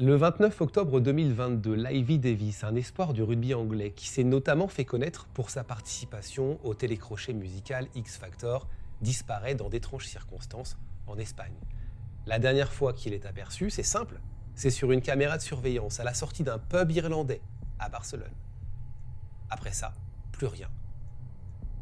[0.00, 4.84] Le 29 octobre 2022, Livy Davis, un espoir du rugby anglais qui s'est notamment fait
[4.84, 8.68] connaître pour sa participation au télécrochet musical X Factor,
[9.00, 11.56] disparaît dans d'étranges circonstances en Espagne.
[12.26, 14.20] La dernière fois qu'il est aperçu, c'est simple,
[14.54, 17.40] c'est sur une caméra de surveillance à la sortie d'un pub irlandais
[17.80, 18.36] à Barcelone.
[19.50, 19.94] Après ça,
[20.30, 20.68] plus rien.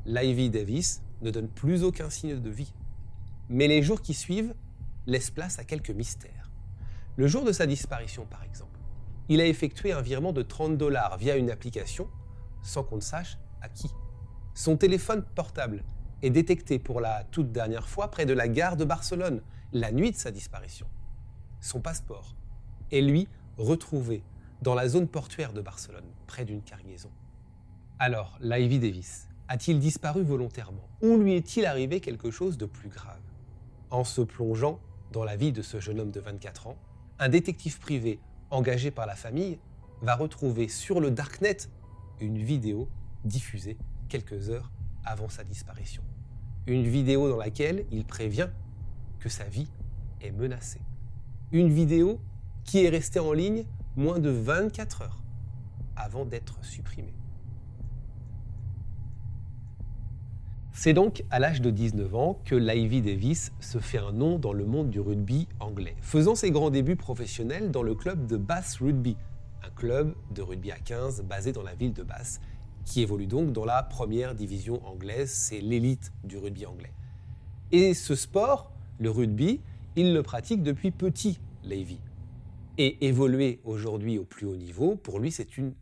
[0.06, 2.72] Livy Davis ne donne plus aucun signe de vie.
[3.50, 4.54] Mais les jours qui suivent
[5.06, 6.45] laissent place à quelques mystères.
[7.18, 8.78] Le jour de sa disparition, par exemple,
[9.30, 12.10] il a effectué un virement de 30 dollars via une application
[12.62, 13.90] sans qu'on ne sache à qui.
[14.54, 15.82] Son téléphone portable
[16.22, 19.40] est détecté pour la toute dernière fois près de la gare de Barcelone,
[19.72, 20.86] la nuit de sa disparition.
[21.60, 22.34] Son passeport
[22.92, 24.22] est, lui, retrouvé
[24.60, 27.10] dans la zone portuaire de Barcelone, près d'une cargaison.
[27.98, 33.22] Alors, Livy Davis a-t-il disparu volontairement Ou lui est-il arrivé quelque chose de plus grave?
[33.90, 34.80] En se plongeant
[35.12, 36.76] dans la vie de ce jeune homme de 24 ans,
[37.18, 39.58] un détective privé engagé par la famille
[40.02, 41.56] va retrouver sur le Darknet
[42.20, 42.88] une vidéo
[43.24, 43.76] diffusée
[44.08, 44.70] quelques heures
[45.04, 46.02] avant sa disparition.
[46.66, 48.48] Une vidéo dans laquelle il prévient
[49.20, 49.68] que sa vie
[50.20, 50.80] est menacée.
[51.52, 52.20] Une vidéo
[52.64, 53.64] qui est restée en ligne
[53.96, 55.22] moins de 24 heures
[55.96, 57.14] avant d'être supprimée.
[60.78, 64.52] C'est donc à l'âge de 19 ans que Livy Davis se fait un nom dans
[64.52, 68.76] le monde du rugby anglais, faisant ses grands débuts professionnels dans le club de Bath
[68.78, 69.16] Rugby,
[69.64, 72.42] un club de rugby à 15 basé dans la ville de Bath,
[72.84, 76.92] qui évolue donc dans la première division anglaise, c'est l'élite du rugby anglais.
[77.72, 79.62] Et ce sport, le rugby,
[79.96, 82.00] il le pratique depuis petit, Levy.
[82.76, 85.72] Et évoluer aujourd'hui au plus haut niveau, pour lui, c'est une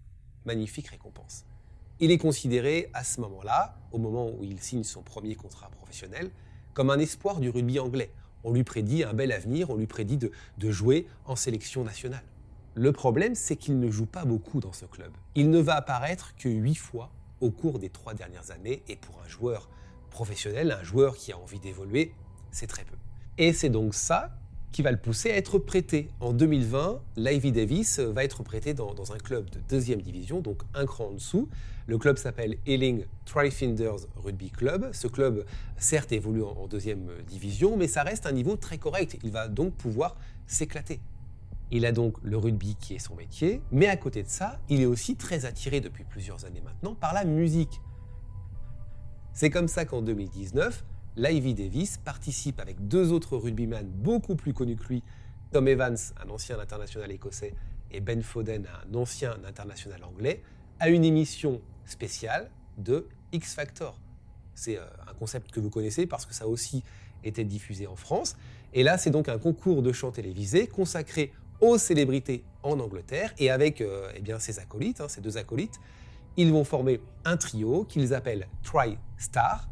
[0.45, 1.47] magnifique récompense.
[2.01, 6.31] Il est considéré à ce moment-là, au moment où il signe son premier contrat professionnel,
[6.73, 8.11] comme un espoir du rugby anglais.
[8.43, 10.31] On lui prédit un bel avenir, on lui prédit de,
[10.71, 12.25] jouer en sélection nationale.
[12.75, 15.13] Le problème, c'est qu'il ne joue pas beaucoup dans ce club.
[15.37, 17.11] Il ne va apparaître que huit fois
[17.41, 19.71] au cours des trois dernières années, et pour un joueur
[20.11, 22.13] professionnel, un joueur qui a envie d'évoluer,
[22.51, 22.97] c'est très peu.
[23.39, 24.37] Et c'est donc ça
[24.75, 26.09] qui va le pousser à être prêté.
[26.19, 30.85] En 2020, Livy Davis va être prêté dans, un club de deuxième division, donc un
[30.85, 31.49] cran en dessous.
[31.87, 34.91] Le club s'appelle Ealing Trifinders Rugby Club.
[34.93, 35.45] Ce club,
[35.77, 39.17] certes, évolue en, deuxième division, mais ça reste un niveau très correct.
[39.23, 40.17] Il va donc pouvoir
[40.49, 40.99] s'éclater.
[41.71, 44.81] Il a donc le rugby qui est son métier, mais à côté de ça, il
[44.81, 47.81] est aussi très attiré depuis plusieurs années maintenant par la musique.
[49.35, 50.85] C'est comme ça qu'en 2019,
[51.17, 55.03] Livy Davis participe avec deux autres rugbyman beaucoup plus connus que lui,
[55.53, 57.55] Tom Evans, un ancien international écossais,
[57.93, 60.43] et Ben Foden, un ancien international anglais,
[60.81, 64.01] à une émission spéciale de X Factor.
[64.57, 66.83] C'est euh, un concept que vous connaissez parce que ça a aussi
[67.23, 68.37] été diffusé en France.
[68.73, 73.51] Et là, c'est donc un concours de chant télévisé consacré aux célébrités en Angleterre et
[73.51, 75.79] avec euh, eh bien, ses acolytes, hein, ces deux acolytes,
[76.37, 79.69] ils vont former un trio qu'ils appellent Tri Star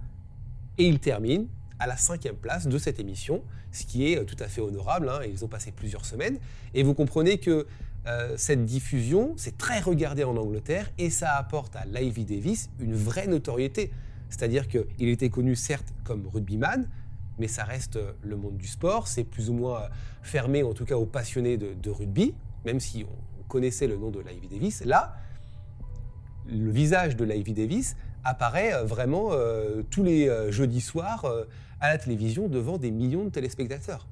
[0.78, 1.46] et ils terminent
[1.78, 5.08] à la cinquième place de cette émission, ce qui est euh, tout à fait honorable.
[5.08, 6.38] Hein, ils ont passé plusieurs semaines.
[6.74, 7.66] Et vous comprenez que
[8.06, 12.94] euh, cette diffusion, c'est très regardé en Angleterre et ça apporte à Livy Davis une
[12.94, 13.92] vraie notoriété.
[14.28, 16.88] C'est-à-dire qu'il était connu certes comme rugbyman,
[17.38, 19.08] mais ça reste euh, le monde du sport.
[19.08, 19.88] C'est plus ou moins
[20.22, 22.34] fermé, en tout cas aux passionnés de, rugby,
[22.64, 24.84] même si on connaissait le nom de Livy Davis.
[24.84, 25.16] Là,
[26.46, 31.26] le visage de Livy Davis apparaît euh, vraiment euh, tous les euh, jeudis soirs
[31.80, 34.06] à la télévision devant des millions de téléspectateurs.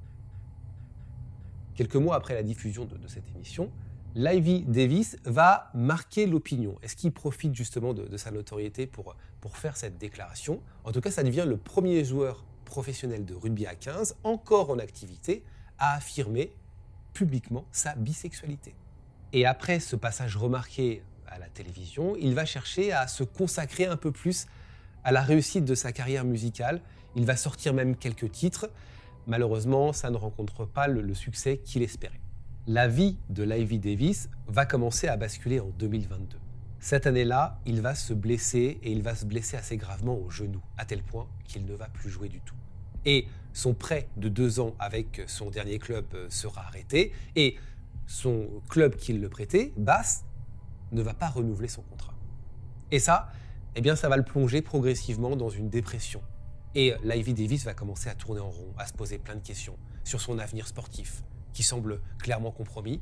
[1.74, 3.70] Quelques mois après la diffusion de, cette émission,
[4.14, 6.76] Livy Davis va marquer l'opinion.
[6.82, 10.60] Est-ce qu'il profite justement de, sa notoriété pour, pour faire cette déclaration?
[10.84, 14.78] En tout cas, ça devient le premier joueur professionnel de rugby à 15, encore en
[14.78, 15.44] activité,
[15.78, 16.52] à affirmer
[17.12, 18.74] publiquement sa bisexualité.
[19.32, 23.96] Et après ce passage remarqué à la télévision, il va chercher à se consacrer un
[23.96, 24.46] peu plus
[25.04, 26.80] à la réussite de sa carrière musicale.
[27.16, 28.70] Il va sortir même quelques titres.
[29.26, 32.20] Malheureusement, ça ne rencontre pas le, succès qu'il espérait.
[32.66, 36.38] La vie de Livy Davis va commencer à basculer en 2022.
[36.78, 40.60] Cette année-là, il va se blesser et il va se blesser assez gravement au genou,
[40.78, 42.54] à tel point qu'il ne va plus jouer du tout.
[43.04, 47.56] Et son prêt de deux ans avec son dernier club euh, sera arrêté et
[48.06, 50.24] son club qui le prêtait, Bass,
[50.92, 52.14] ne va pas renouveler son contrat.
[52.90, 53.30] Et ça,
[53.76, 56.22] eh bien, ça va le plonger progressivement dans une dépression.
[56.74, 59.76] Et l'Ivy Davis va commencer à tourner en rond, à se poser plein de questions
[60.04, 61.22] sur son avenir sportif,
[61.52, 63.00] qui semble clairement compromis.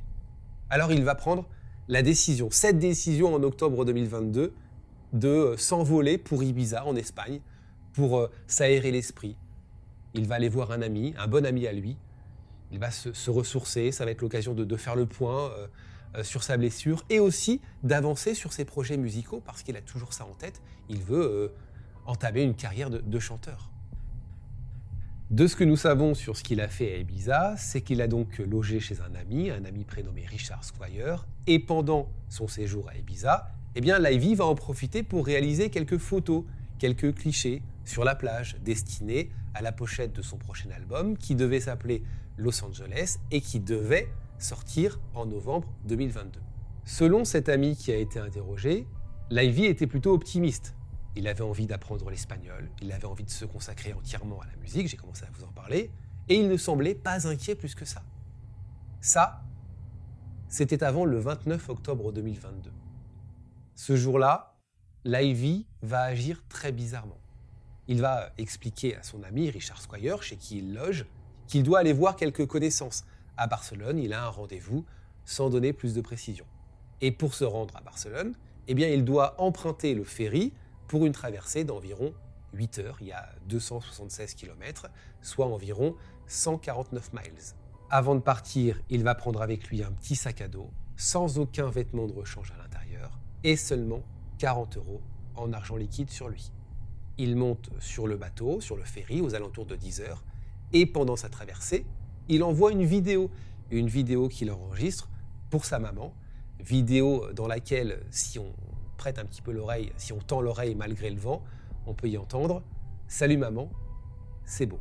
[0.71, 1.47] Alors il va prendre
[1.89, 4.55] la décision, cette décision en octobre 2022,
[5.15, 7.41] de s'envoler pour Ibiza en Espagne,
[7.95, 9.37] pour euh, s'aérer l'esprit.
[10.15, 11.97] Il va aller voir un ami, un bon ami à lui.
[12.71, 15.67] Il va se, ressourcer, ça va être l'occasion de, faire le point euh,
[16.23, 20.25] sur sa blessure et aussi d'avancer sur ses projets musicaux parce qu'il a toujours ça
[20.25, 20.61] en tête.
[20.89, 21.53] Il veut
[22.07, 23.71] entamer une carrière de chanteur.
[25.31, 28.09] De ce que nous savons sur ce qu'il a fait à Ibiza, c'est qu'il a
[28.09, 32.97] donc logé chez un ami, un ami prénommé Richard Squire, et pendant son séjour à
[32.97, 36.45] Ibiza, eh bien l'Ivy va en profiter pour réaliser quelques photos,
[36.79, 41.61] quelques clichés sur la plage destinés à la pochette de son prochain album qui devait
[41.61, 42.03] s'appeler
[42.39, 44.09] Los Angeles et qui devait
[44.39, 46.41] sortir en novembre 2022.
[46.85, 48.87] Selon cet ami qui a été interrogé,
[49.31, 50.75] l'Ivy était plutôt optimiste
[51.19, 54.87] il avait envie d'apprendre l'espagnol, il avait envie de se consacrer entièrement à la musique,
[54.87, 55.91] j'ai commencé à vous en parler,
[56.29, 58.05] et il ne semblait pas inquiet plus que ça.
[59.01, 59.43] Ça,
[60.49, 62.71] c'était avant le 29 octobre 2022.
[63.75, 64.55] Ce jour-là,
[65.05, 67.19] l'Ivy va agir très bizarrement.
[67.89, 71.07] Il va expliquer à son ami Richard Squire, chez qui il loge,
[71.49, 73.05] qu'il doit aller voir quelques connaissances.
[73.39, 74.85] À Barcelone, il a un rendez-vous
[75.25, 76.45] sans donner plus de précision.
[77.01, 78.35] Et pour se rendre à Barcelone,
[78.67, 80.53] eh il doit emprunter le ferry
[80.89, 82.13] pour une traversée d'environ
[82.55, 82.97] 8 heures.
[83.01, 84.89] Il y a 276 km,
[85.23, 85.95] soit environ
[86.27, 87.55] 149 miles.
[87.91, 91.71] Avant de partir, il va prendre avec lui un petit sac à dos, sans aucun
[91.71, 94.03] vêtement de rechange à l'intérieur, et seulement
[94.39, 95.01] 40 euros
[95.37, 96.51] en argent liquide sur lui.
[97.19, 100.25] Il monte sur le bateau, sur le ferry, aux alentours de 10 heures,
[100.73, 101.87] et pendant sa traversée,
[102.29, 103.31] il envoie une vidéo,
[103.71, 105.09] une vidéo qu'il enregistre
[105.51, 106.15] pour sa maman,
[106.61, 108.53] vidéo dans laquelle, si on
[108.97, 111.43] prête un petit peu l'oreille, si on tend l'oreille malgré le vent,
[111.87, 112.63] on peut y entendre
[113.11, 113.71] Salut maman,
[114.45, 114.81] c'est beau.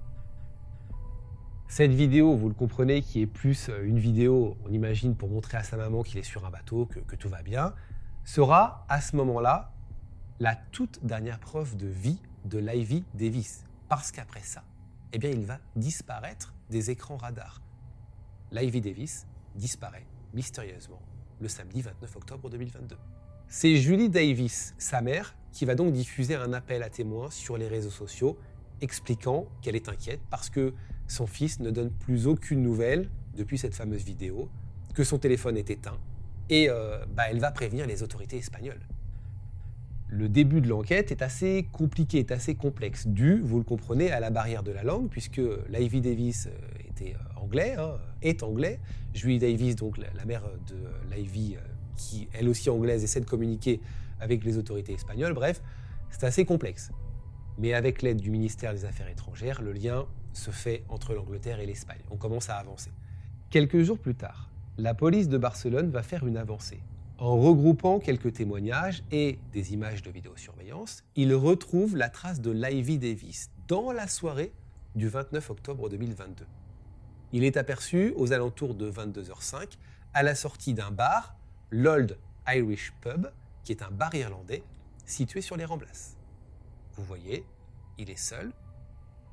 [1.70, 5.58] Cette vidéo, vous le comprenez, qui est plus euh, une vidéo, on imagine, pour montrer
[5.58, 7.74] à sa maman qu'il est sur un bateau, que, tout va bien,
[8.26, 9.72] sera à ce moment-là
[10.42, 13.64] la toute dernière preuve de vie de l'Ivy Davis.
[13.88, 14.64] Parce qu'après ça,
[15.14, 17.62] eh bien, il va disparaître des écrans radars.
[18.52, 19.26] L'Ivy Davis
[19.56, 21.02] disparaît mystérieusement
[21.40, 22.98] le samedi 29 octobre 2022.
[23.48, 27.68] C'est Julie Davis, sa mère, qui va donc diffuser un appel à témoins sur les
[27.68, 28.38] réseaux sociaux
[28.82, 30.74] expliquant qu'elle est inquiète parce que
[31.08, 34.50] son fils ne donne plus aucune nouvelle depuis cette fameuse vidéo,
[34.94, 35.98] que son téléphone est éteint
[36.50, 38.80] et euh, bah, elle va prévenir les autorités espagnoles.
[40.10, 44.22] Le début de l'enquête est assez compliqué, est assez complexe, dû, vous le comprenez, à
[44.22, 48.80] la barrière de la langue, puisque Livy Davis euh, était euh, anglais, hein, est anglais.
[49.14, 51.58] Julie Davis, donc la, mère de Livy,
[51.98, 53.82] qui, elle aussi anglaise, essaie de communiquer
[54.22, 55.34] avec les autorités espagnoles.
[55.34, 55.62] Bref,
[56.10, 56.92] c'est assez complexe.
[57.58, 61.66] Mais avec l'aide du ministère des Affaires étrangères, le lien se fait entre l'Angleterre et
[61.66, 62.02] l'Espagne.
[62.12, 62.92] On commence à avancer.
[63.50, 66.80] Quelques jours plus tard, la police de Barcelone va faire une avancée.
[67.20, 73.00] En regroupant quelques témoignages et des images de vidéosurveillance, ils retrouvent la trace de l'Ivy
[73.00, 74.54] Davis dans la soirée
[74.94, 76.46] du 29 octobre 2022.
[77.34, 79.78] Il est aperçu aux alentours de 22h05
[80.14, 81.36] à la sortie d'un bar
[81.72, 83.28] l'Old Irish Pub,
[83.64, 84.62] qui est un bar irlandais
[85.08, 86.18] situé sur les Ramblas.
[86.94, 87.44] Vous voyez,
[87.98, 88.54] il est seul,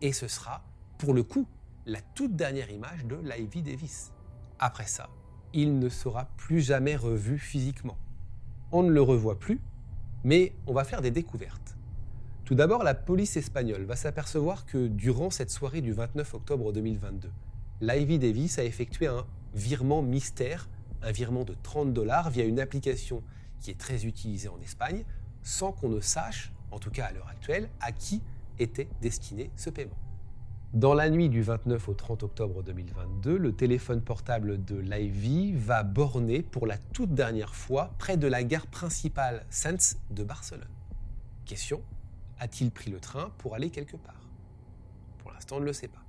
[0.00, 0.64] et ce sera,
[0.96, 1.46] pour le coup,
[1.84, 4.10] la toute dernière image de Livy Davis.
[4.58, 5.10] Après ça,
[5.54, 7.96] il ne sera plus jamais revu physiquement.
[8.72, 9.60] On ne le revoit plus,
[10.24, 11.76] mais on va faire des découvertes.
[12.44, 17.30] Tout d'abord, la police espagnole va s'apercevoir que durant cette soirée du 29 octobre 2022,
[17.80, 20.68] Livy Davis a effectué un virement mystère
[21.04, 23.22] un virement de 30 dollars via une application
[23.60, 25.04] qui est très utilisée en Espagne,
[25.42, 28.22] sans qu'on ne sache, en tout cas à l'heure actuelle, à qui
[28.58, 29.96] était destiné ce paiement.
[30.74, 35.84] Dans la nuit du 29 au 30 octobre 2022, le téléphone portable de l'Ivy va
[35.84, 40.66] borner pour la toute dernière fois près de la gare principale Sens de Barcelone.
[41.44, 41.80] Question,
[42.40, 44.20] a-t-il pris le train pour aller quelque part?
[45.18, 46.02] Pour l'instant, on ne le sait pas.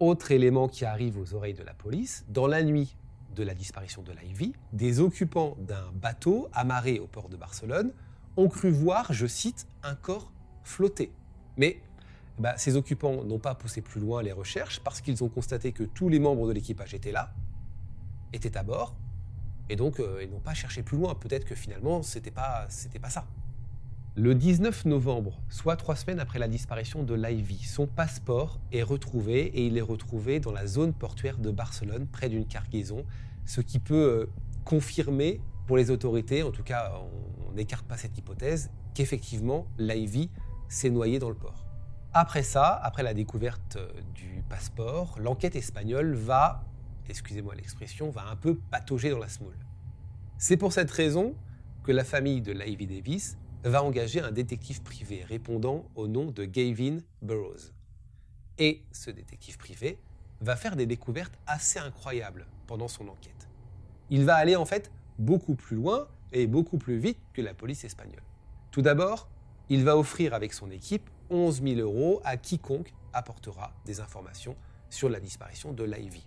[0.00, 2.98] Autre élément qui arrive aux oreilles de la police, dans la nuit
[3.34, 7.90] de la disparition de l'Ivy, des occupants d'un bateau amarré au port de Barcelone
[8.36, 10.30] ont cru voir, je cite, un corps
[10.62, 11.10] flotter.
[11.56, 11.80] Mais
[12.40, 15.84] bah, ces occupants n'ont pas poussé plus loin les recherches parce qu'ils ont constaté que
[15.84, 17.34] tous les membres de l'équipage étaient là,
[18.32, 18.96] étaient à bord,
[19.68, 21.14] Et donc, ils n'ont pas cherché plus loin.
[21.14, 23.26] Peut-être que finalement, c'était pas, c'était pas ça.
[24.16, 29.42] Le 19 novembre, soit trois semaines après la disparition de l'Ivy, son passeport est retrouvé
[29.46, 33.04] et il est retrouvé dans la zone portuaire de Barcelone, près d'une cargaison,
[33.46, 34.28] ce qui peut
[34.64, 36.92] confirmer pour les autorités, en tout cas
[37.48, 40.28] on n'écarte pas cette hypothèse, qu'effectivement l'Ivy
[40.68, 41.69] s'est noyé dans le port.
[42.12, 46.64] Après ça, après la découverte euh, du passeport, l'enquête espagnole va,
[47.08, 49.56] excusez-moi l'expression, va un peu patauger dans la smoule.
[50.36, 51.36] C'est pour cette raison
[51.84, 56.44] que la famille de l'Ivy Davis va engager un détective privé répondant au nom de
[56.44, 57.72] Gavin Burroughs.
[58.58, 60.00] Et ce détective privé
[60.40, 63.48] va faire des découvertes assez incroyables pendant son enquête.
[64.08, 64.90] Il va aller en fait
[65.20, 68.24] beaucoup plus loin et beaucoup plus vite que la police espagnole.
[68.72, 69.28] Tout d'abord,
[69.68, 74.56] il va offrir avec son équipe 11 000 euros à quiconque apportera des informations
[74.88, 76.26] sur la disparition de l'Ivy.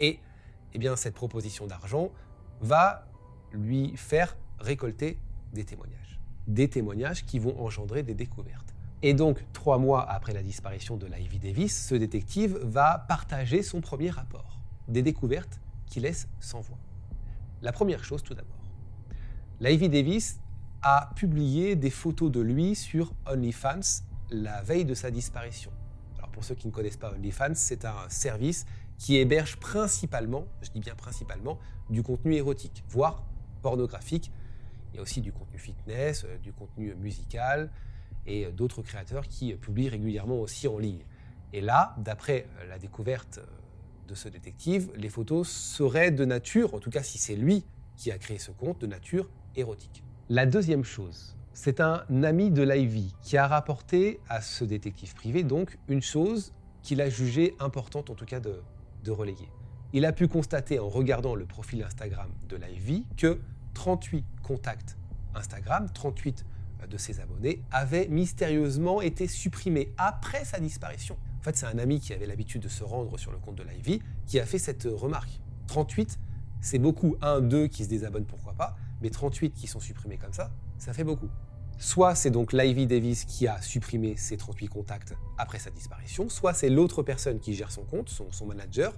[0.00, 0.18] Et
[0.72, 2.10] eh bien, cette proposition d'argent
[2.60, 3.06] va
[3.52, 5.18] lui faire récolter
[5.52, 6.20] des témoignages.
[6.46, 8.74] Des témoignages qui vont engendrer des découvertes.
[9.02, 13.80] Et donc, trois mois après la disparition de l'Ivy Davis, ce détective va partager son
[13.80, 14.60] premier rapport.
[14.88, 16.78] Des découvertes qui laissent sans voix.
[17.62, 18.56] La première chose, tout d'abord.
[19.60, 20.40] Ivy Davis
[20.82, 25.70] a publié des photos de lui sur OnlyFans la veille de sa disparition.
[26.18, 28.66] Alors pour ceux qui ne connaissent pas OnlyFans, c'est un service
[28.98, 31.58] qui héberge principalement, je dis bien principalement,
[31.88, 33.24] du contenu érotique, voire
[33.62, 34.30] pornographique.
[34.92, 37.70] Il y a aussi du contenu fitness, euh, du contenu musical
[38.26, 41.04] et euh, d'autres créateurs qui publient régulièrement aussi en ligne.
[41.52, 43.40] Et là, d'après euh, la découverte
[44.08, 47.64] de ce détective, les photos seraient de nature, en tout cas si c'est lui
[47.96, 50.02] qui a créé ce compte, de nature érotique.
[50.28, 55.42] La deuxième chose, c'est un ami de l'Ivy qui a rapporté à ce détective privé
[55.42, 58.62] donc une chose qu'il a jugée importante en tout cas de,
[59.04, 59.46] de relayer.
[59.92, 63.38] Il a pu constater en regardant le profil Instagram de l'Ivy que
[63.74, 64.96] 38 contacts
[65.34, 66.46] Instagram, 38
[66.88, 71.18] de ses abonnés, avaient mystérieusement été supprimés après sa disparition.
[71.40, 73.64] En fait, c'est un ami qui avait l'habitude de se rendre sur le compte de
[73.64, 75.42] l'Ivy qui a fait cette remarque.
[75.66, 76.18] 38,
[76.62, 77.16] c'est beaucoup.
[77.20, 80.94] Un, deux qui se désabonnent, pourquoi pas, mais 38 qui sont supprimés comme ça, ça
[80.94, 81.28] fait beaucoup.
[81.80, 86.52] Soit c'est donc l'Ivy Davis qui a supprimé ces 38 contacts après sa disparition, soit
[86.52, 88.92] c'est l'autre personne qui gère son compte, son, manager,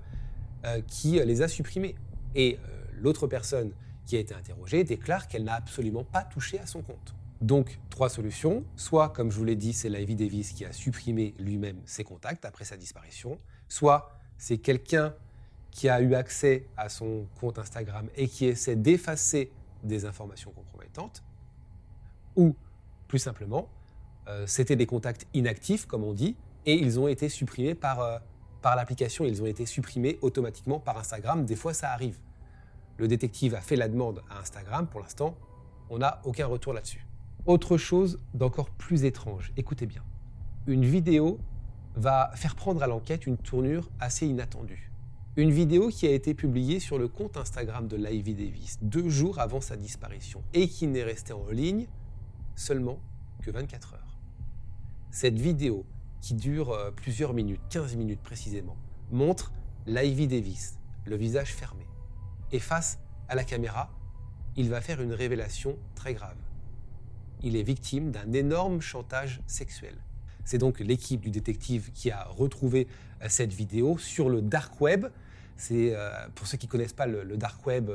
[0.65, 1.95] euh, qui les a supprimés.
[2.35, 3.71] Et euh, l'autre personne
[4.05, 7.15] qui a été interrogée déclare qu'elle n'a absolument pas touché à son compte.
[7.41, 8.65] Donc, trois solutions.
[8.75, 12.45] Soit, comme je vous l'ai dit, c'est Ivy Davis qui a supprimé lui-même ses contacts
[12.45, 13.39] après sa disparition.
[13.69, 15.15] Soit, c'est quelqu'un
[15.71, 19.53] qui a eu accès à son compte Instagram et qui essaie d'effacer
[19.85, 21.23] des informations compromettantes.
[22.35, 22.57] Ou,
[23.13, 23.69] plus simplement,
[24.27, 28.19] euh, c'était des contacts inactifs, comme on dit, et ils ont été supprimés par, euh,
[28.63, 31.45] par l'application, ils ont été supprimés automatiquement par Instagram.
[31.45, 32.17] Des fois, ça arrive.
[32.97, 34.87] Le détective a fait la demande à Instagram.
[34.87, 35.37] Pour l'instant,
[35.91, 37.07] on n'a aucun retour là-dessus.
[37.45, 40.03] Autre chose d'encore plus étrange, écoutez bien.
[40.67, 41.39] Une vidéo
[41.95, 44.91] va faire prendre à l'enquête une tournure assez inattendue.
[45.37, 49.39] Une vidéo qui a été publiée sur le compte Instagram de Livy Davis deux jours
[49.39, 51.89] avant sa disparition et qui n'est restée en ligne
[52.57, 52.99] seulement
[53.43, 54.19] que 24 heures.
[55.11, 55.85] Cette vidéo,
[56.21, 58.77] qui dure euh, plusieurs minutes, 15 minutes précisément,
[59.11, 59.53] montre
[59.87, 61.87] Livy Davis, le visage fermé.
[62.53, 63.91] Et face à la caméra,
[64.57, 66.37] il va faire une révélation très grave
[67.43, 69.95] il est victime d'un énorme chantage sexuel.
[70.45, 72.89] C'est donc l'équipe du détective qui a retrouvé
[73.23, 75.07] euh, cette vidéo sur le dark web.
[75.57, 77.91] C'est euh, pour ceux qui connaissent pas le, dark web,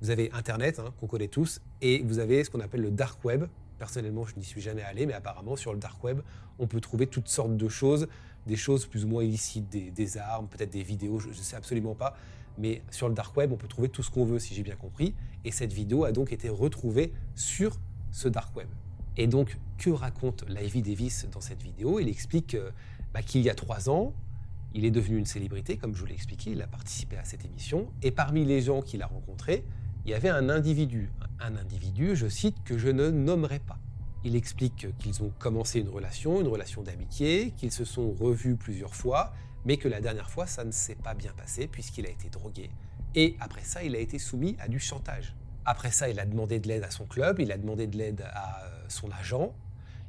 [0.00, 3.24] vous avez Internet hein, qu'on connaît tous et vous avez ce qu'on appelle le dark
[3.24, 3.44] web.
[3.82, 6.20] Personnellement, je n'y suis jamais allé, mais apparemment sur le dark web,
[6.60, 8.06] on peut trouver toutes sortes de choses,
[8.46, 11.96] des choses plus ou moins illicites, des, armes, peut-être des vidéos, je ne sais absolument
[11.96, 12.16] pas.
[12.58, 14.76] Mais sur le dark web, on peut trouver tout ce qu'on veut, si j'ai bien
[14.76, 15.16] compris.
[15.44, 17.76] Et cette vidéo a donc été retrouvée sur
[18.12, 18.68] ce dark web.
[19.16, 21.98] Et donc, que raconte Livy Davis dans cette vidéo?
[21.98, 22.56] Il explique
[23.12, 24.14] bah, qu'il y a trois ans,
[24.74, 27.44] il est devenu une célébrité, comme je vous l'ai expliqué, il a participé à cette
[27.44, 29.64] émission, et parmi les gens qu'il a rencontrés,
[30.04, 31.10] il y avait un individu,
[31.46, 33.78] un individu, je cite, que je ne nommerai pas.
[34.24, 38.94] Il explique qu'ils ont commencé une relation, une relation d'amitié, qu'ils se sont revus plusieurs
[38.94, 39.32] fois,
[39.64, 42.70] mais que la dernière fois, ça ne s'est pas bien passé puisqu'il a été drogué.
[43.14, 45.34] Et après ça, il a été soumis à du chantage.
[45.64, 48.24] Après ça, il a demandé de l'aide à son club, il a demandé de l'aide
[48.32, 49.54] à euh, son agent.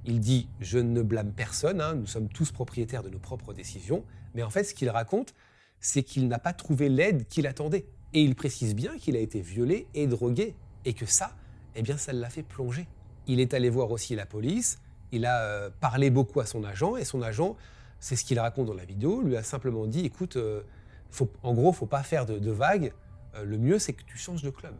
[0.05, 4.03] Il dit Je ne blâme personne, hein, nous sommes tous propriétaires de nos propres décisions.
[4.35, 5.33] Mais en fait, ce qu'il raconte,
[5.79, 7.85] c'est qu'il n'a pas trouvé l'aide qu'il attendait.
[8.13, 10.55] Et il précise bien qu'il a été violé et drogué.
[10.85, 11.35] Et que ça,
[11.75, 12.87] eh bien, ça l'a fait plonger.
[13.27, 14.79] Il est allé voir aussi la police,
[15.11, 17.55] il a euh, parlé beaucoup à son agent, et son agent,
[17.99, 20.61] c'est ce qu'il raconte dans la vidéo, lui a simplement dit Écoute, euh,
[21.41, 22.91] en gros, faut pas faire de, vagues,
[23.43, 24.75] le mieux c'est que tu changes de club.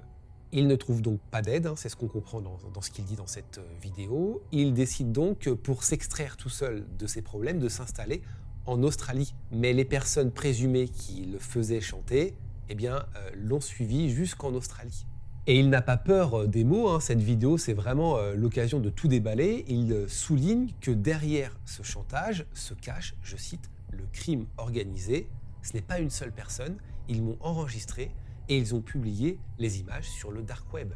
[0.55, 3.05] Il ne trouve donc pas d'aide, hein, c'est ce qu'on comprend dans, dans ce qu'il
[3.05, 4.43] dit dans cette euh, vidéo.
[4.51, 8.22] Il décide donc, pour s'extraire tout seul de ses problèmes, de s'installer
[8.67, 9.33] en Australie.
[9.51, 12.36] Mais les personnes présumées qui le faisaient chanter,
[12.69, 15.07] eh bien, euh, l'ont suivi jusqu'en Australie.
[15.45, 17.01] Et il n'a pas peur euh, des mots, hein.
[17.01, 19.65] cette vidéo c'est vraiment euh, l'occasion de tout déballer.
[19.67, 25.27] Il souligne que derrière ce chantage se cache, je cite, le crime organisé.
[25.62, 26.77] Ce n'est pas une seule personne,
[27.09, 28.12] ils m'ont enregistré
[28.47, 30.93] et ils ont publié les images sur le dark web.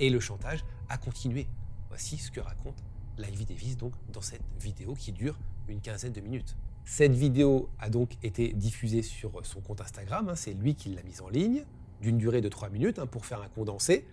[0.00, 1.46] Et le chantage a continué.
[1.88, 2.82] Voici ce que raconte
[3.16, 6.56] Livy Davis donc dans cette vidéo qui dure une quinzaine de minutes.
[6.84, 10.34] Cette vidéo a donc été diffusée sur son compte Instagram, hein.
[10.34, 11.64] c'est lui qui l'a mise en ligne
[12.04, 14.06] d'une durée de 3 minutes hein, pour faire un condensé.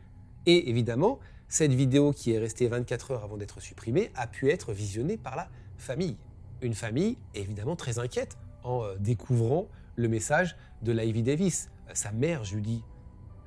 [0.46, 1.20] Et évidemment,
[1.50, 5.36] cette vidéo qui est restée 24 heures avant d'être supprimée a pu être visionnée par
[5.36, 6.16] la famille.
[6.62, 9.68] Une famille évidemment très inquiète en euh, découvrant
[9.98, 11.70] le message de Ivy Davis.
[11.90, 12.82] Euh, sa mère, Judy,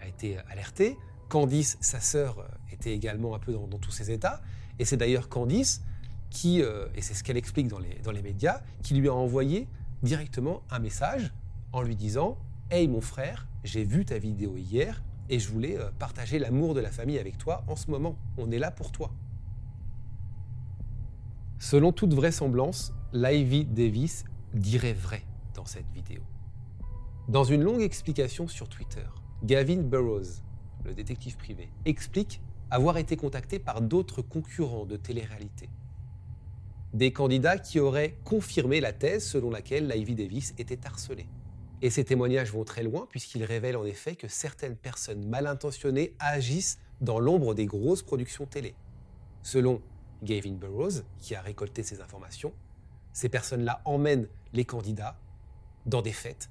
[0.03, 0.99] a été alertée.
[1.31, 4.43] Candice, sa sœur, euh, était également un peu dans, tous ces états.
[4.79, 5.83] Et c'est d'ailleurs Candice
[6.29, 9.69] qui, et c'est ce qu'elle explique dans les, dans les médias, qui lui a envoyé
[10.03, 11.33] directement un message
[11.73, 12.37] en lui disant
[12.71, 16.81] Hey mon frère, j'ai vu ta vidéo hier et je voulais euh, partager l'amour de
[16.81, 18.17] la famille avec toi en ce moment.
[18.39, 19.13] On est là pour toi.
[21.59, 26.23] Selon toute vraisemblance, Livy Davis dirait vrai dans cette vidéo.
[27.29, 29.07] Dans une longue explication sur Twitter,
[29.43, 30.43] Gavin Burroughs,
[30.87, 32.41] le détective privé, explique
[32.71, 35.69] avoir été contacté par d'autres concurrents de télé-réalité.
[36.95, 41.29] Des candidats qui auraient confirmé la thèse selon laquelle Livy Davis était harcelée.
[41.85, 46.15] Et ces témoignages vont très loin puisqu'ils révèlent en effet que certaines personnes mal intentionnées
[46.19, 48.75] agissent dans l'ombre des grosses productions télé.
[49.43, 49.83] Selon
[50.23, 52.55] Gavin Burroughs, qui a récolté ces informations,
[53.13, 55.21] ces personnes-là emmènent les candidats
[55.85, 56.49] dans des fêtes.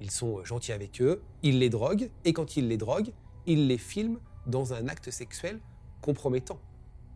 [0.00, 3.12] Ils sont gentils avec eux, ils les droguent, et quand ils les droguent,
[3.46, 5.58] ils les filment dans un acte sexuel
[6.02, 6.60] compromettant.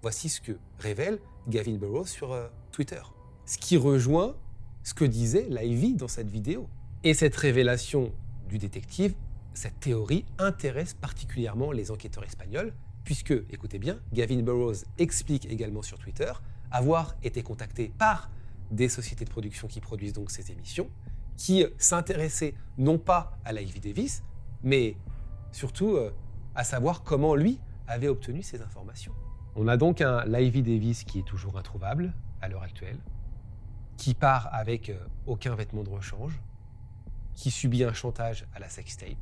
[0.03, 3.03] Voici ce que révèle Gavin Burroughs sur euh, Twitter.
[3.47, 4.35] Ce qui rejoint
[4.83, 6.69] ce que disait Livy dans cette vidéo.
[7.05, 8.13] Et cette révélation
[8.49, 9.15] du détective,
[9.55, 15.99] cette théorie intéresse particulièrement les enquêteurs espagnols, puisque, écoutez bien, Gavin Burroughs explique également sur
[15.99, 16.31] Twitter
[16.71, 18.31] avoir été contacté par
[18.71, 20.89] des sociétés de production qui produisent donc ces émissions,
[21.37, 24.23] qui s'intéressaient non pas à Ivy Davis,
[24.63, 24.97] mais
[25.51, 26.15] surtout euh,
[26.55, 29.13] à savoir comment lui avait obtenu ces informations.
[29.57, 32.99] On a donc un Ivy Davis qui est toujours introuvable à l'heure actuelle,
[33.97, 36.41] qui part avec euh, aucun vêtement de rechange,
[37.35, 39.17] qui subit un chantage à la sextape.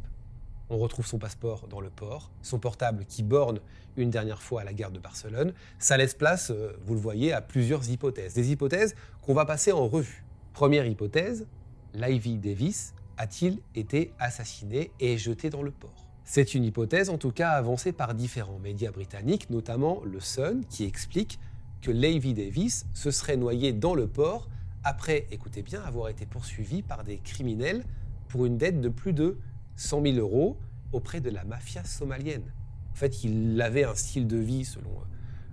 [0.69, 3.61] On retrouve son passeport dans le port, son portable qui borne
[3.97, 5.53] une dernière fois à la gare de Barcelone.
[5.81, 8.35] Ça laisse place, euh, vous le voyez, à plusieurs hypothèses.
[8.35, 10.25] Des hypothèses qu'on va passer en revue.
[10.53, 11.47] Première hypothèse,
[11.95, 16.07] Livy Davis a-t-il été assassiné et jeté dans le port?
[16.25, 20.85] C'est une hypothèse en tout cas avancée par différents médias britanniques, notamment le Sun, qui
[20.85, 21.41] explique
[21.83, 24.49] que Livy Davis se serait noyé dans le port
[24.83, 27.85] après, écoutez bien, avoir été poursuivi par des criminels
[28.31, 29.39] pour une dette de plus de
[29.77, 30.57] 100 000 euros
[30.93, 32.55] auprès de la mafia somalienne.
[32.93, 35.05] En fait, il avait un style de vie, selon euh,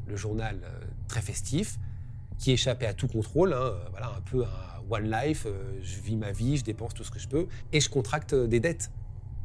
[0.08, 1.78] le journal, euh, très festif,
[2.38, 3.54] qui échappait à tout contrôle.
[3.54, 5.46] Hein, euh, voilà, un peu un one life,
[5.82, 8.60] je vis ma vie, je dépense tout ce que je peux, et je contracte des
[8.60, 8.92] dettes.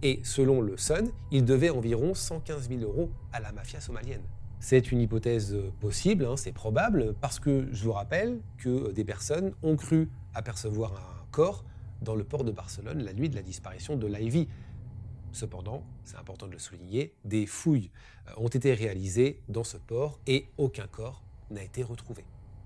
[0.02, 4.22] Et selon le Sun, il devait environ 115 000 euros à la mafia somalienne.
[4.60, 9.52] C'est une hypothèse possible, hein, c'est probable, parce que je vous rappelle que des personnes
[9.64, 11.64] ont cru apercevoir un corps
[12.02, 14.48] dans le port de Barcelone la nuit de la disparition de l'Ivy.
[15.32, 17.90] Cependant, c'est important de le souligner, des fouilles
[18.28, 22.24] euh, ont été réalisées dans ce port et aucun corps n'a été retrouvé.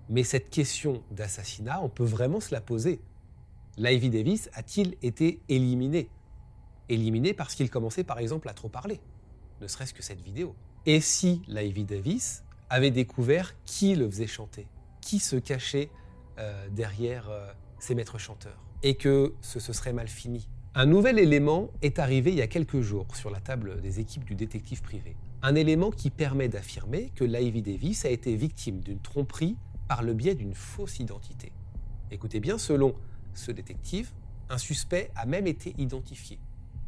[0.08, 3.00] Mais cette question d'assassinat, on peut vraiment se la poser.
[3.76, 6.08] L'Ivy Davis a-t-il été éliminé?
[6.88, 9.00] Éliminé parce qu'il commençait par exemple à trop parler,
[9.60, 10.54] ne serait-ce que cette vidéo.
[10.86, 14.66] Et si l'Ivy Davis avait découvert qui le faisait chanter,
[15.00, 15.90] qui se cachait
[16.38, 18.65] euh, derrière euh, ses maîtres chanteurs?
[18.82, 20.48] Et que ce se serait mal fini.
[20.74, 24.24] Un nouvel élément est arrivé il y a quelques jours sur la table des équipes
[24.24, 25.16] du détective privé.
[25.42, 29.56] Un élément qui permet d'affirmer que Ivy Davis a été victime d'une tromperie
[29.88, 31.52] par le biais d'une fausse identité.
[32.10, 32.94] Écoutez bien, selon
[33.32, 34.12] ce détective,
[34.48, 36.38] un suspect a même été identifié.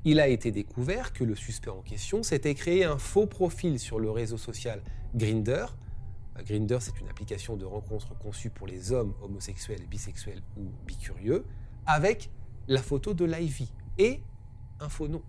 [0.05, 3.99] Il a été découvert que le suspect en question s'était créé un faux profil sur
[3.99, 4.83] le réseau social
[5.15, 5.67] Grinder.
[6.45, 11.45] Grinder, c'est une application de rencontre conçue pour les hommes homosexuels, bisexuels ou bicurieux
[11.89, 12.31] avec
[12.69, 14.21] la photo de l'Ivy et
[14.79, 15.23] un faux nom.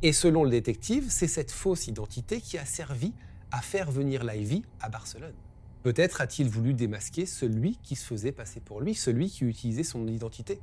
[0.00, 3.12] Et selon le détective, c'est cette fausse identité qui a servi
[3.50, 5.34] à faire venir l'Ivy à Barcelone.
[5.82, 10.06] Peut-être a-t-il voulu démasquer celui qui se faisait passer pour lui, celui qui utilisait son
[10.06, 10.60] identité.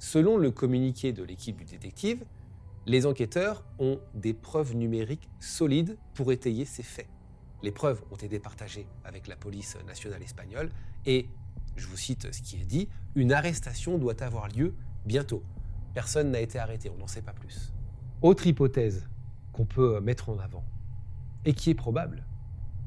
[0.00, 2.24] Selon le communiqué de l'équipe du détective,
[2.88, 7.06] Les enquêteurs ont des preuves numériques solides pour étayer ces faits.
[7.62, 10.70] Les preuves ont été partagées avec la police nationale espagnole
[11.04, 11.28] et,
[11.78, 14.74] je vous cite ce qui est dit, une arrestation doit avoir lieu
[15.06, 15.42] bientôt.
[15.94, 17.72] Personne n'a été arrêté, on n'en sait pas plus.
[18.20, 19.08] Autre hypothèse
[19.52, 20.64] qu'on peut mettre en avant,
[21.44, 22.24] et qui est probable,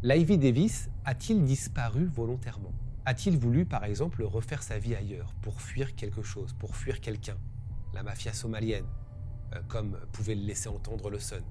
[0.04, 2.74] l'Ivy Davis a-t-il disparu volontairement?
[3.06, 7.38] A-t-il voulu, par exemple, refaire sa vie ailleurs, pour fuir quelque chose, pour fuir quelqu'un
[7.94, 8.86] La mafia somalienne,
[9.56, 11.42] euh, comme pouvait le laisser entendre le Sun.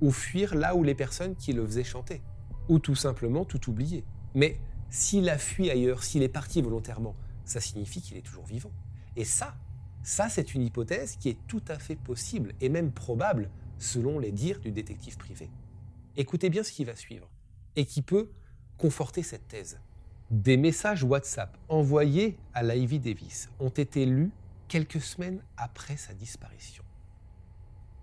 [0.00, 2.22] Ou fuir là où les personnes qui le faisaient chanter?
[2.68, 4.04] Ou tout simplement tout oublier?
[4.34, 4.58] Mais
[4.92, 8.70] s'il a fui ailleurs, s'il est parti volontairement, ça signifie qu'il est toujours vivant.
[9.16, 9.56] Et ça,
[10.02, 14.32] ça c'est une hypothèse qui est tout à fait possible et même probable selon les
[14.32, 15.50] dires du détective privé.
[16.14, 17.26] Écoutez bien ce qui va suivre
[17.74, 18.30] et qui peut
[18.76, 19.80] conforter cette thèse.
[20.30, 24.30] Des messages WhatsApp envoyés à Ivy Davis ont été lus
[24.68, 26.84] quelques semaines après sa disparition.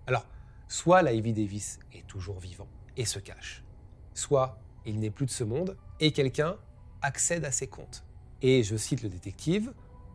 [0.08, 0.26] Alors,
[0.66, 3.62] soit Ivy Davis est toujours vivant et se cache,
[4.12, 6.56] soit il n'est plus de ce monde et quelqu'un
[7.02, 8.04] accède à ses comptes.
[8.42, 9.72] Et je cite le détective,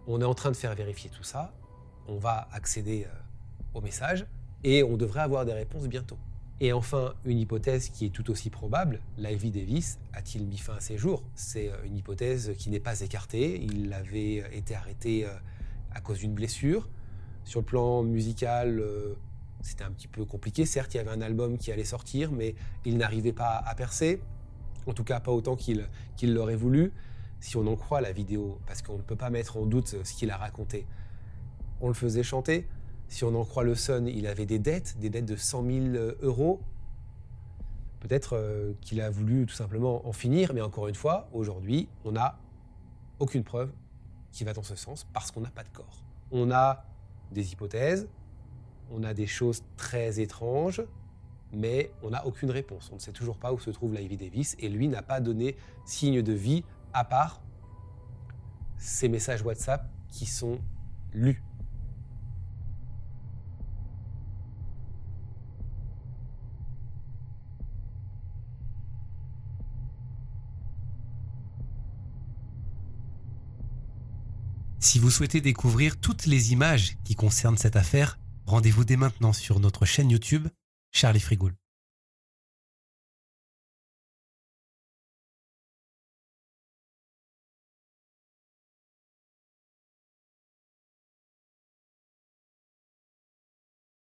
[0.07, 1.53] on est en train de faire vérifier tout ça,
[2.07, 3.13] on va accéder euh,
[3.73, 4.25] au message
[4.63, 6.17] et on devrait avoir des réponses bientôt.
[6.61, 10.79] Et enfin, une hypothèse qui est tout aussi probable, Livy Davis a-t-il mis fin à
[10.79, 11.23] ses jours?
[11.35, 15.27] C'est euh, une hypothèse qui n'est pas écartée, il avait euh, été arrêté
[15.93, 16.89] à cause d'une blessure.
[17.43, 18.83] Sur le plan musical,
[19.61, 20.65] c'était un petit peu compliqué.
[20.65, 24.19] Certes, il y avait un album qui allait sortir, mais il n'arrivait pas à percer.
[24.87, 25.87] En tout cas, pas autant qu'il
[26.23, 26.93] l'aurait voulu.
[27.39, 30.13] Si on en croit la vidéo, parce qu'on ne peut pas mettre en doute ce
[30.13, 30.85] qu'il a raconté.
[31.81, 32.67] On le faisait chanter.
[33.07, 36.13] Si on en croit le Sun, il avait des dettes, des dettes de 100 000
[36.21, 36.61] euros.
[37.99, 42.13] Peut-être euh, qu'il a voulu tout simplement en finir, mais encore une fois, aujourd'hui, on
[42.13, 42.37] n'a
[43.19, 43.71] aucune preuve
[44.31, 46.03] qui va dans ce sens parce qu'on n'a pas de corps.
[46.31, 46.85] On a
[47.31, 48.07] des hypothèses,
[48.91, 50.83] on a des choses très étranges,
[51.51, 52.89] mais on n'a aucune réponse.
[52.91, 55.55] On ne sait toujours pas où se trouve Ivy Davis et lui n'a pas donné
[55.85, 57.41] signe de vie à part
[58.77, 60.59] ces messages WhatsApp qui sont
[61.13, 61.41] lus.
[74.79, 79.59] Si vous souhaitez découvrir toutes les images qui concernent cette affaire, rendez-vous dès maintenant sur
[79.59, 80.47] notre chaîne YouTube
[80.95, 81.57] Charlie Frigoul.